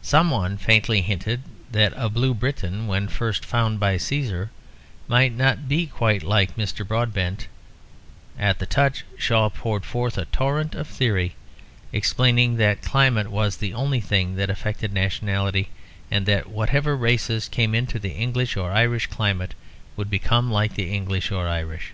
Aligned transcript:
Someone 0.00 0.56
faintly 0.56 1.00
hinted 1.02 1.42
that 1.72 1.92
a 1.96 2.08
blue 2.08 2.34
Briton 2.34 2.86
when 2.86 3.08
first 3.08 3.44
found 3.44 3.80
by 3.80 3.96
Cæsar 3.96 4.50
might 5.08 5.32
not 5.36 5.68
be 5.68 5.88
quite 5.88 6.22
like 6.22 6.54
Mr. 6.54 6.86
Broadbent; 6.86 7.48
at 8.38 8.60
the 8.60 8.66
touch 8.66 9.04
Shaw 9.18 9.50
poured 9.50 9.84
forth 9.84 10.18
a 10.18 10.26
torrent 10.26 10.76
of 10.76 10.86
theory, 10.86 11.34
explaining 11.92 12.58
that 12.58 12.80
climate 12.80 13.26
was 13.32 13.56
the 13.56 13.74
only 13.74 13.98
thing 14.00 14.36
that 14.36 14.50
affected 14.50 14.92
nationality; 14.92 15.70
and 16.12 16.26
that 16.26 16.48
whatever 16.48 16.96
races 16.96 17.48
came 17.48 17.74
into 17.74 17.98
the 17.98 18.12
English 18.12 18.56
or 18.56 18.70
Irish 18.70 19.08
climate 19.08 19.54
would 19.96 20.08
become 20.08 20.48
like 20.48 20.76
the 20.76 20.92
English 20.92 21.32
or 21.32 21.48
Irish. 21.48 21.92